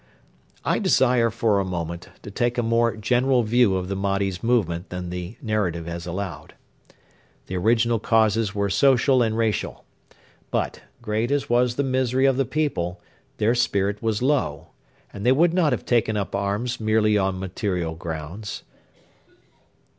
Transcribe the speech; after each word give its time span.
I 0.65 0.79
desire 0.79 1.29
for 1.29 1.59
a 1.59 1.63
moment 1.63 2.09
to 2.23 2.31
take 2.31 2.57
a 2.57 2.63
more 2.63 2.95
general 2.97 3.43
view 3.43 3.75
of 3.75 3.87
the 3.87 3.95
Mahdi's 3.95 4.41
movement 4.41 4.89
than 4.89 5.11
the 5.11 5.35
narrative 5.43 5.85
has 5.85 6.07
allowed. 6.07 6.55
The 7.45 7.55
original 7.57 7.99
causes 7.99 8.55
were 8.55 8.67
social 8.67 9.21
and 9.21 9.37
racial. 9.37 9.85
But, 10.49 10.81
great 11.03 11.29
as 11.29 11.51
was 11.51 11.75
the 11.75 11.83
misery 11.83 12.25
of 12.25 12.37
the 12.37 12.45
people, 12.45 12.99
their 13.37 13.53
spirit 13.53 14.01
was 14.01 14.23
low, 14.23 14.69
and 15.13 15.23
they 15.23 15.31
would 15.31 15.53
not 15.53 15.71
have 15.71 15.85
taken 15.85 16.17
up 16.17 16.33
arms 16.35 16.79
merely 16.79 17.15
on 17.15 17.39
material 17.39 17.93
grounds. 17.93 18.63